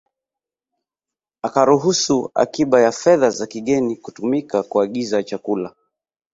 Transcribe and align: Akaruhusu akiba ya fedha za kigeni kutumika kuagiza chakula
Akaruhusu 1.41 2.25
akiba 2.33 2.81
ya 2.81 2.91
fedha 2.91 3.29
za 3.29 3.47
kigeni 3.47 3.95
kutumika 3.95 4.63
kuagiza 4.63 5.23
chakula 5.23 5.75